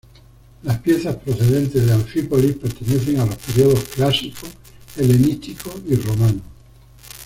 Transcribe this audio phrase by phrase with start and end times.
[0.63, 4.47] Las piezas procedentes de Anfípolis pertenecen a los periodos clásico,
[4.95, 6.41] helenístico y romano.